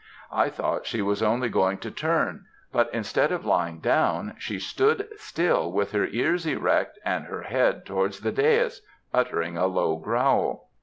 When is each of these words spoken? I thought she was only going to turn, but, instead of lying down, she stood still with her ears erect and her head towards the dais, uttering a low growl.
I 0.33 0.49
thought 0.49 0.87
she 0.87 1.03
was 1.03 1.21
only 1.21 1.47
going 1.47 1.77
to 1.77 1.91
turn, 1.91 2.45
but, 2.71 2.89
instead 2.91 3.31
of 3.31 3.45
lying 3.45 3.77
down, 3.77 4.33
she 4.39 4.57
stood 4.57 5.07
still 5.17 5.71
with 5.71 5.91
her 5.91 6.07
ears 6.07 6.47
erect 6.47 6.97
and 7.05 7.25
her 7.25 7.43
head 7.43 7.85
towards 7.85 8.21
the 8.21 8.31
dais, 8.31 8.81
uttering 9.13 9.57
a 9.59 9.67
low 9.67 9.97
growl. 9.97 10.69